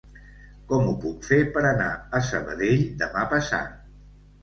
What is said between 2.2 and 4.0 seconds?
a Sabadell demà passat?